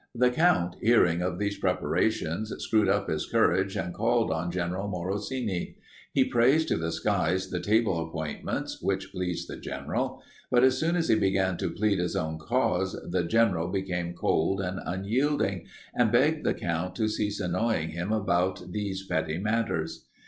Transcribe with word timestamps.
"The 0.15 0.31
Count, 0.31 0.77
hearing 0.81 1.21
of 1.21 1.37
these 1.37 1.59
preparations, 1.59 2.51
screwed 2.57 2.89
up 2.89 3.07
his 3.07 3.27
courage 3.27 3.75
and 3.75 3.93
called 3.93 4.31
on 4.31 4.49
General 4.49 4.89
Morosini. 4.89 5.75
He 6.11 6.25
praised 6.25 6.69
to 6.69 6.77
the 6.77 6.91
skies 6.91 7.51
the 7.51 7.59
table 7.59 8.01
appointments, 8.03 8.81
which 8.81 9.11
pleased 9.11 9.47
the 9.47 9.57
General, 9.57 10.19
but 10.49 10.63
as 10.63 10.79
soon 10.79 10.95
as 10.95 11.09
he 11.09 11.13
began 11.15 11.55
to 11.57 11.69
plead 11.69 11.99
his 11.99 12.15
own 12.15 12.39
cause, 12.39 12.99
the 13.11 13.25
General 13.25 13.67
became 13.67 14.15
cold 14.15 14.59
and 14.59 14.79
unyielding 14.83 15.67
and 15.93 16.11
begged 16.11 16.47
the 16.47 16.55
Count 16.55 16.95
to 16.95 17.07
cease 17.07 17.39
annoying 17.39 17.89
him 17.89 18.11
about 18.11 18.71
these 18.71 19.05
petty 19.05 19.37
matters. 19.37 20.07